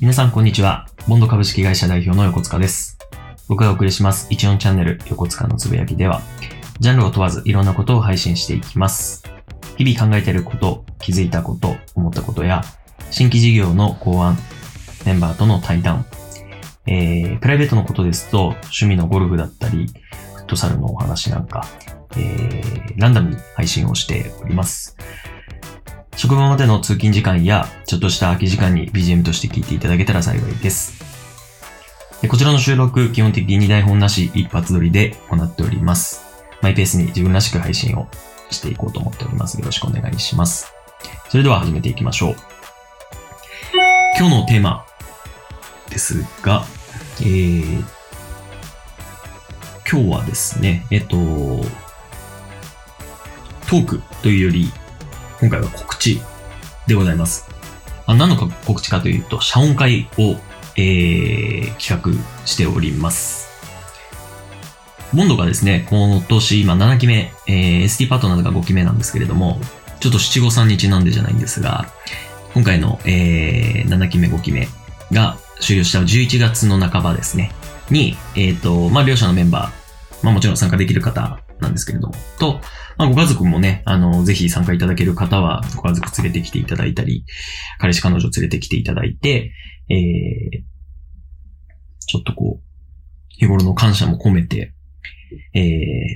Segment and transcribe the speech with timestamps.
[0.00, 0.86] 皆さんこんにちは。
[1.08, 2.96] ボンド株式会社代表の横塚です。
[3.48, 6.22] 僕がお送りします14チャンネル横塚のつぶやきでは、
[6.78, 9.24] ジャンルを問わずいろんなことを配信していきます。
[9.76, 12.62] 日々考えていること、気づいたこと、思ったことや、
[13.10, 14.38] 新規事業の考案、
[15.04, 16.06] メンバーとの対談、
[16.86, 19.86] えー、プライベートのことですと、趣味のゴルフだったり、
[20.34, 21.66] フットサルのお話なんか、
[22.16, 24.96] えー、ランダムに配信をしております。
[26.20, 31.02] 職場までの通勤時間や、ちょっとした空き時間に BGM として聞いていただけたら幸いです。
[32.28, 36.22] こちらの収録、基本的に台本なし一発撮りで行っております。
[36.60, 38.06] マイペースに自分らしく配信を
[38.50, 39.58] していこうと思っております。
[39.58, 40.74] よろしくお願いします。
[41.30, 42.36] それでは始めていきましょう。
[44.18, 44.84] 今日のテーマ
[45.88, 46.66] ですが、
[47.22, 47.80] えー、
[49.90, 51.16] 今日はですね、えっと、
[53.70, 54.70] トークというより、
[55.40, 56.20] 今回は告知
[56.86, 57.48] でございます。
[58.06, 60.36] あ何の告知かというと、謝恩会を、
[60.76, 63.48] えー、企画しております。
[65.14, 69.58] ボンドがですね、今年今7期目、えー、ST パートナーが5期目なんですけれども、
[70.00, 71.86] ちょっと七五三日なんでじゃないんですが、
[72.52, 74.68] 今回の、えー、7期目5期目
[75.10, 77.52] が終了した11月の半ばですね、
[77.90, 79.79] に、えっ、ー、と、まあ、両者のメンバー、
[80.22, 82.60] まあ、もちろん参加できる方なんですけれども、と、
[82.98, 87.24] まあ、ご家族もね、あの、ぜひ参加いただける方は、ご家族連れてきていただいたり、
[87.78, 89.52] 彼氏彼女連れてきていただいて、
[89.88, 90.62] えー、
[92.06, 92.64] ちょっとこう、
[93.28, 94.74] 日頃の感謝も込めて、
[95.54, 95.60] え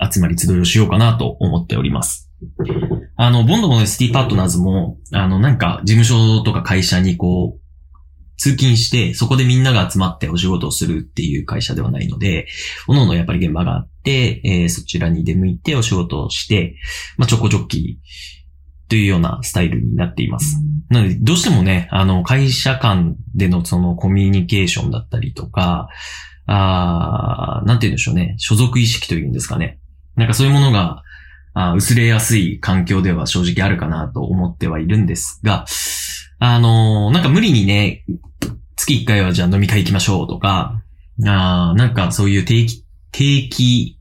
[0.00, 2.30] ー、集まり集いをしようかなと思っております。
[3.16, 7.65] あの、ボンドの ST パートナーズも、あの、なんか、事務所とか会社にこう、
[8.36, 12.46] 通勤して、そこでみんなが集まってお仕事をするっていう会社ではないので、
[12.86, 16.76] 各々やっぱり現場があって、えー、そちらに出向いてお仕事をして、
[17.16, 17.98] まあ、ちょこちょき
[18.88, 20.56] というようなスタイルになっています。
[20.90, 25.88] なので、どうしてもね、あの、会社間でのそのコミュニケーションだったりとか、
[26.46, 29.80] あーなんて言うんでしょうね、所属意識というんですかね。
[30.14, 31.02] なんかそういうものが、
[31.58, 35.64] あ薄れやすい環境では正直あるかなと思ってはいるんですが、
[36.38, 38.04] あのーなんか無理にね、
[38.76, 40.82] 月1回はじゃあ飲み会行きましょうとか、
[41.24, 43.98] あなんかそういう定期、定期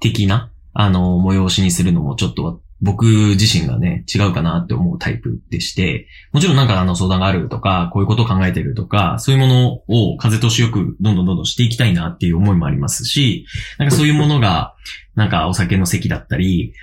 [0.00, 13.46] 的な、あのー催しにするのもちょっと僕自身がね、違うかなって思うタイプでして、もちろんなんかあの相談があるとか、こういうことを考えてるとか、そういうものを風通しよくどんどんどんどんしていきたいなっていう思いもありますし、
[13.78, 14.74] なんかそういうものが、
[15.14, 16.74] なんかお酒の席だったり、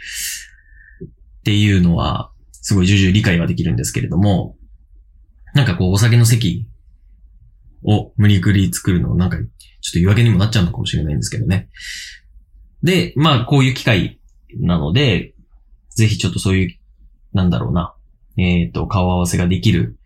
[1.40, 2.31] っていうのは、
[2.62, 4.56] すごい重々理解はできるんですけれども、
[5.54, 6.68] なんかこうお酒の席
[7.84, 9.52] を無理くり作るの、なんかちょっと
[9.96, 11.70] 言い訳にもなっちゃうのかもしれないんですけどね。
[12.84, 14.20] で、まあこういう機会
[14.60, 15.34] なので、
[15.96, 16.78] ぜひちょっとそういう、
[17.34, 17.94] なんだろうな、
[18.38, 19.98] えっ、と、顔合わせができる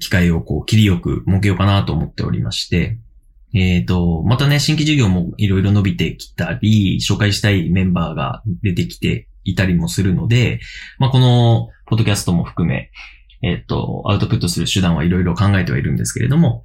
[0.00, 2.98] 機会をこう切りよく設けようかなと思っておりまして、
[3.54, 10.60] えっ、と、またね、新規事業もいろいろ伸びてきたり、紹介したいメンバーが出てきていたりもするので、
[10.98, 12.90] まあ、この、ポッドキャストも含め、
[13.42, 16.64] えっ、と、アウトプットする手段はいろいろ考えてはいるんですけれども、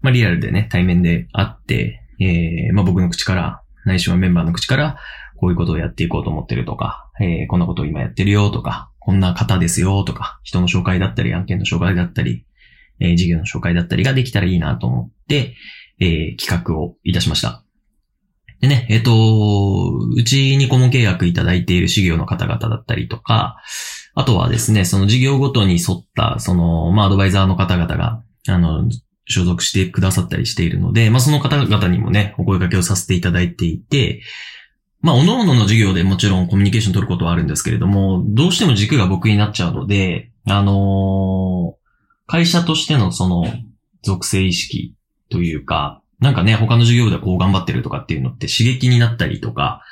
[0.00, 4.98] まあ、リアルでね、対面で会って、えー、まあ、僕の口から、ないしはメンバーの口から、
[5.36, 12.44] こういうことをやっていこうと思ってるとか、えー、こんなことを今やってるよとか、こんな方ですよとか、人の紹介だったり、案件の紹介だったり、
[13.00, 15.54] えー、事業の紹介だったりができたらいいなと思って、
[15.98, 17.64] えー、企画をいたしました。
[18.60, 19.12] でね、えっ、と、
[20.14, 23.56] うちに顧問契約いただいている事業の方々だったりとか、
[24.14, 28.90] あとはですね、その事業ごとに沿った、その、まあ、アドバイザーの方々が、あの、
[29.26, 34.22] 所属してくださったりしているので、まあ、その方々にもね、お声掛けをさせていただいていて、
[35.00, 41.80] まあ、各々の事業でもちろんコミュニケーション取ることはあるんですけれども、どうしても軸が僕になっちゃうので、あのー
[42.30, 43.44] 会社としてのその
[44.02, 44.94] 属性意識
[45.30, 49.82] というか、なんかね、他の事業ではこう頑張ってるとかっていうのって刺激になったりとか、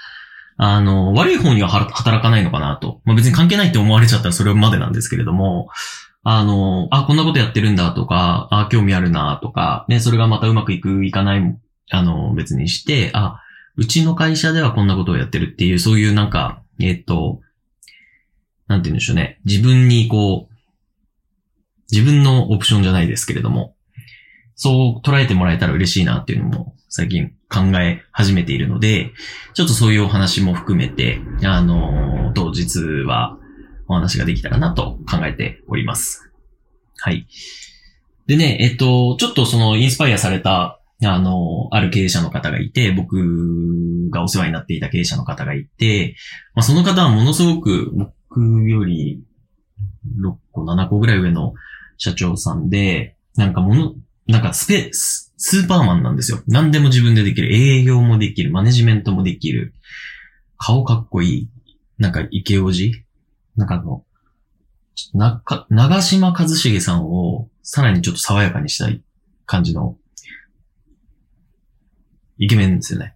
[0.57, 3.01] あの、悪い方には働かないのかなと。
[3.05, 5.69] まあ、別に関係ないって思われちゃったらそれまでなんですけれども、
[6.25, 11.57] あの、あ、こんなことやってるんだとか、あ、興味あるなとか、ね、それがまたうまくいく、いかない、
[11.91, 13.41] あの、別にして、あ、
[13.77, 17.41] うちの会社ではこんなことをやってるっていう、そういうなんか、えっと、
[18.67, 19.41] なんて言うんでしょうね。
[19.45, 20.55] 自分にこう、
[21.91, 23.75] 自分のオプションじゃないですけれども、
[24.59, 29.13] そう捉えてもらえたら嬉しいなっていうのも最近考え始めているので、
[29.55, 33.39] ちょっとそういうお話も含めて、あの、当日は
[33.87, 36.31] お話ができたらなと考えております。
[36.99, 37.29] はい。
[38.27, 46.17] でね、えっと、ちょっとそのインスパイアされた、あの、ある経営者の方がいて、僕がお世話になっていた経営者の方がいて、
[46.55, 49.23] まあ、その方はものすごく僕より
[50.21, 51.55] 6個、7個ぐらい上の
[51.97, 53.95] 社長さんで、なんかもの、
[54.29, 56.43] なんかスペー、ススーパーマンなんですよ。
[56.49, 57.55] 何でも自分でできる。
[57.55, 58.51] 営業もできる。
[58.51, 59.73] マネジメントもできる。
[60.59, 61.51] 顔かっこいい。
[61.97, 63.05] なんか、池おじ
[63.57, 64.05] なんかあの、
[65.15, 69.01] なか、長島一茂さんをさらにちょっと爽やかにしたい
[69.47, 69.97] 感じの、
[72.37, 73.15] イケメンですよね。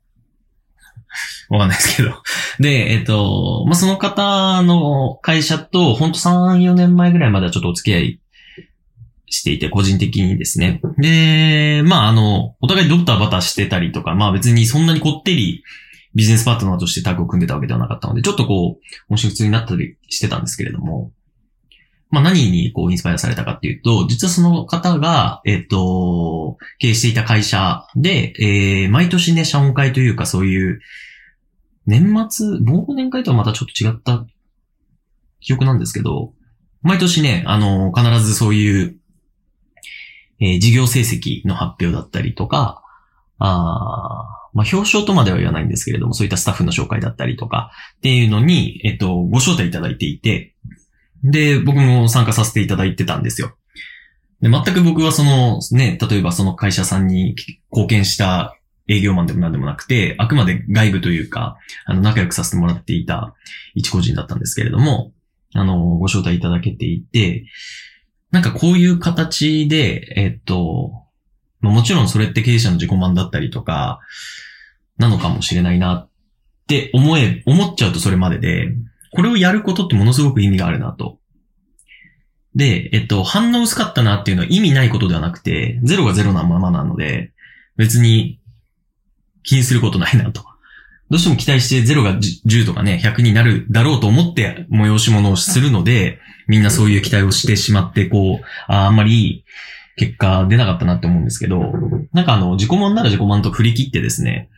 [1.50, 2.22] わかんないですけど。
[2.60, 8.21] で、えっ、と、まあ、その方の会社と、ほんと3、4年前ぐらいまではちょっとお付き合い
[9.32, 10.80] していて、個人的にですね。
[10.98, 15.64] で、まあ、あの、お互いドクタバタしてたりとか、まあ別にそんなにこってり
[16.14, 21.12] ビジネスパートナーとしてタッグを組んでたわけではなかったので、ちょっとこう、もし普通になったりしてたんですけれども、
[22.10, 30.80] まあ何にこうインスパイアされたかっていうと、実はその方が、えっ、と、経営していた会社で、えー、毎年ね、社音会というかそういう、
[31.86, 34.26] 年末、忘年会とはまたちょっと違った
[35.40, 36.34] 記憶なんですけど、
[36.82, 38.96] 毎年ね、あの、必ずそういう、
[40.42, 42.82] えー、事業成績の発表だったりとか、
[43.38, 50.54] あまあ、表彰とまでは言わないんですけれども、そういったスタッフの紹介だったりとか、っていうのに、えっと、ご招待いただいていて、
[51.24, 53.56] で、僕も参加させていただいてたんですよ。
[54.40, 57.36] で、全く僕はその、ね、例えばその会社さんに
[57.70, 58.56] 貢献した
[58.88, 61.56] 営業マンでも何でもなくて、あくまで外部というか、
[61.86, 63.34] あの、仲良くさせてもらっていた
[63.74, 65.12] 一個人だったんですけれども、
[65.54, 67.46] あの、ご招待いただけていて、
[68.32, 71.04] なんかこういう形で、えっと、
[71.60, 74.00] もちろんそれって経営者の自己満だったりとか、
[74.98, 76.08] なのかもしれないなっ
[76.66, 78.74] て思え、思っちゃうとそれまでで、
[79.12, 81.18] これをやることってものすごく意味があるなと。
[82.54, 87.32] で、えっと、反応薄かったなっていうのは意味ないことではなくて、ゼロがゼロなままなので、
[87.76, 88.40] 別に
[89.42, 90.44] 気にすることないなと。
[91.12, 96.18] どうしても期待して0が10とかね、100になるだろうと思って催し物をするので、
[96.48, 99.44] みんなそういう期待をしてしまって、こう、ああんまり
[99.96, 101.64] 結果出なかったなって思うんですけど、
[102.14, 104.48] なんかあの、自己満なら自己満と振り切ってですね、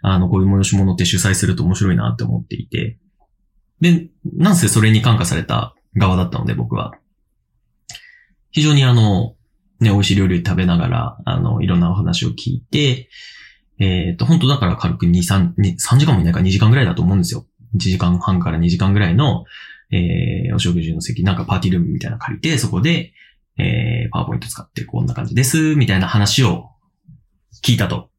[0.00, 2.98] あの、こういう催し物って主催すると面白いなって思っていて、
[3.80, 6.92] で、なんせそれに感化された側だったので、僕は。
[8.52, 9.34] 非常にあの、
[9.80, 13.08] ね、美味しい料理食べながら、あの、いろんなお話を聞いて、
[13.78, 17.46] えっ、ー、と、本当だから軽く2、3、3時間もいないか2時間ぐらいだと思うんですよ。
[17.74, 19.44] 1時間半から2時間ぐらいの、
[19.90, 23.12] えー、お食事の席、なんかパーティールームみたいなの借りて、そこで、
[23.58, 26.70] えー、パワーポイント使ってこんな感じです、みたいな話を
[27.62, 28.10] 聞いたと。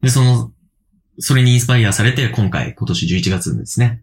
[0.00, 0.52] で、その、
[1.18, 4.02] それにインスパイアされて、今回、今年11月ですね。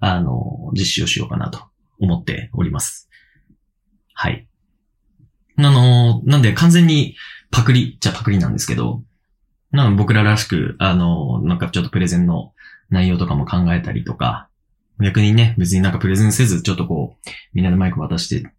[0.00, 1.60] あの、実施をしようかなと
[2.00, 3.08] 思っております。
[4.14, 4.48] はい。
[5.56, 7.16] あの、なんで完全に
[7.50, 9.02] パクリじゃパクリなんですけど、
[9.72, 12.52] なん僕ららしく、あの、なんかちょっとプレゼンの
[12.88, 14.48] 内容とかも考えたりとか、
[15.00, 18.50] 逆にね、別になんかプレゼンせず、ちょっとこう、みんなでマイク渡して、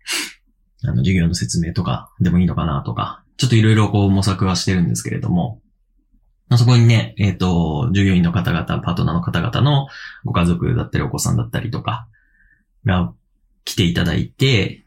[0.83, 5.61] あの、授業の説明とかでもいいのかなとか、ちょっといろいろこう模索はしてるんですけれども、
[6.57, 9.87] そこにね、えっ、ー、と、従業員の方々、パートナーの方々の
[10.25, 12.07] ご家族だったりお子さんだったりとか
[12.85, 13.13] が
[13.63, 14.83] 来ていただいて、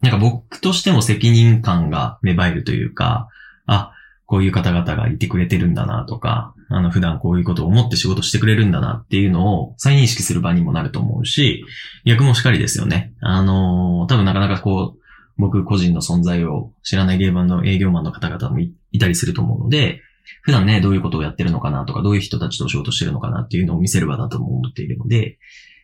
[0.00, 3.28] なんか僕としても責任感が芽生えるというか、
[3.66, 3.93] あ、
[4.26, 11.64] こういう方々がいてくれてるんだなとか、あの、普段こういうことを思って仕事してくれるんだなっていうのを再認識する場にもなると思うし、
[12.06, 13.12] 逆もしかりですよね。
[13.20, 15.00] あの、多分なかなかこう、
[15.36, 20.00] 僕個人の存在を知らない現場の営業マンの方々もいたりすると思うので、
[20.42, 25.38] 普段ね、どういうことをやってるのかなとか、どういう人たちと仕事してるのかなっていうのを見せる場だと思っているので、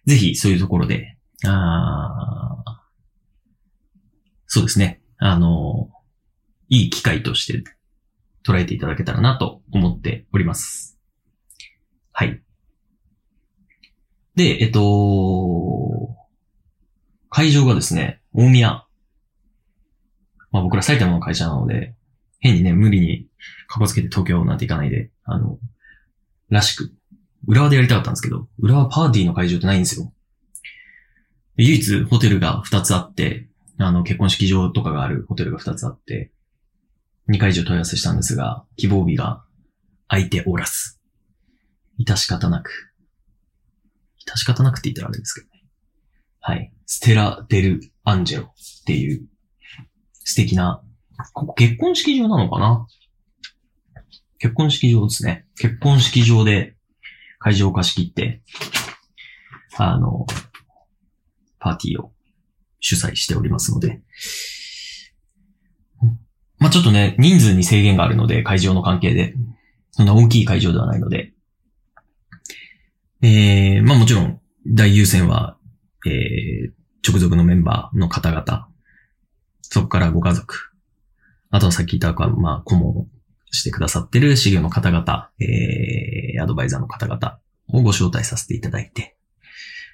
[0.06, 1.16] ぜひそういうところで、
[1.46, 2.62] あ
[4.46, 5.00] そうですね。
[5.18, 5.90] あの、
[6.68, 7.62] いい機会として
[8.46, 10.98] 捉えていただけたらなと思っております。
[12.12, 12.42] はい。
[14.34, 16.16] で、えっと、
[17.28, 18.84] 会場がですね、大宮。
[20.50, 21.94] まあ僕ら埼玉の会社なので、
[22.40, 23.28] 変にね、無理に
[23.68, 25.58] かこつけて東京なんて行かないで、あの、
[26.48, 26.92] らしく、
[27.46, 30.12] 浦和でやりたかったんですけど、浦和パーティーの会場ってないんですよ。
[31.56, 36.32] 唯一ホテルが2つあって、あの、結婚式場とかがあるホテルが2つあって、
[37.30, 39.44] 2回以上問い合わせしたんですが、希望日が
[40.08, 40.98] 空いておらず。
[41.98, 42.92] 致し方なく。
[44.26, 45.64] 致し方なくって言ったらあれですけどね。
[46.40, 46.72] はい。
[46.86, 49.28] ステラ・デル・アンジェロっていう
[50.24, 50.82] 素敵な、
[51.34, 52.86] ここ結婚式場なのかな？
[54.38, 55.46] 結婚式場ですね。
[55.56, 56.74] 結婚式場で
[57.38, 58.42] 会場を貸し切って、
[59.76, 60.26] あの、
[61.58, 62.12] パーティーを
[62.80, 64.02] 主催しておりますので、
[66.60, 69.34] まあ、ちょっとね、人数に制限があるので、会場の関係で。
[69.90, 71.32] そんな大きい会場ではないので。
[73.22, 75.56] えー、まあもちろん、大優先は、
[76.06, 76.70] えー、
[77.06, 78.70] 直属のメンバーの方々
[79.70, 80.72] そこからご家族。
[81.50, 83.06] あとはさっき言った、まあ、顧問
[83.50, 87.38] してくださってる事業の方々、えー、アドバイザーの方々
[87.68, 89.16] をご招待させていただいて、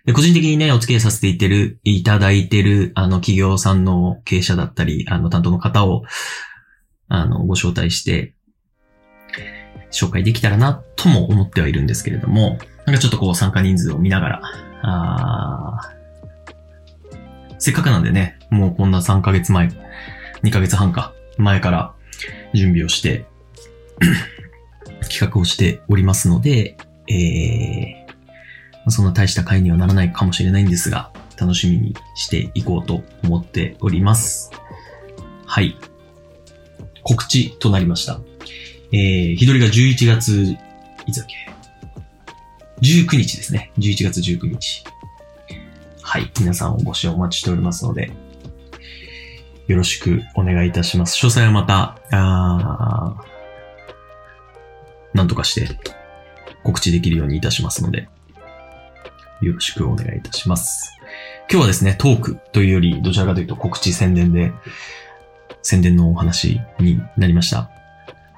[0.07, 6.05] で個人的にね、お付き合いさせていてる、いただいてる、あの、企業さんの経営者だったり、あの、担当の方を、
[7.09, 8.35] あの、ご招待して、
[9.91, 14.43] 紹介できたらな、とも思ってはいるんですけれども、なんかちょっとこう参加人数を見ながら、
[14.83, 15.93] あ
[17.59, 19.69] せっかくなんでね、もうこんな3ヶ月前、
[20.43, 21.95] 2ヶ月半か、前から
[22.55, 23.27] 準備をして
[25.09, 26.77] 企画をしておりますので、
[27.09, 34.51] えー、そんな大した回にはならないかもしれないんですが、楽しみにしていこうと思っております。
[35.47, 35.77] はい。
[37.07, 38.19] 告知となりました。
[38.91, 40.57] えー、日取りが11月、
[41.07, 41.37] いつだっけ
[42.83, 43.71] ?19 日ですね。
[43.79, 44.83] 11月19日。
[46.03, 46.33] はい。
[46.41, 48.11] 皆さんお越しをお待ちしておりますので、
[49.69, 51.17] よろしくお願いいたします。
[51.25, 53.23] 詳細はまた、あ
[55.15, 55.79] なんとかして
[56.65, 58.09] 告知できるようにいたしますので、
[59.43, 60.93] よろしくお願いいたします。
[61.49, 64.53] 今日はですね、トークというより、どちらかというと告知宣伝で、
[65.67, 67.69] 宣伝のお話になりました。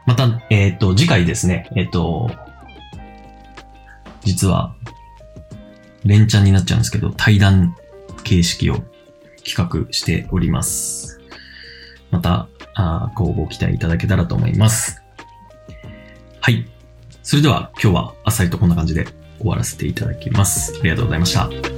[0.06, 2.30] また、えっ、ー、と、次回ですね、えっ、ー、と、
[4.24, 4.74] 実は、
[6.04, 7.76] 連チャンになっちゃうんですけど、対談
[8.24, 8.82] 形式を
[9.44, 11.20] 企画しております。
[12.10, 15.02] また、あごご期待いただけたらと思います。
[16.40, 16.66] はい。
[17.22, 19.04] それでは今日はあっさりとこんな感じで
[19.38, 20.78] 終わらせていただきます。
[20.80, 21.77] ありがとうございました。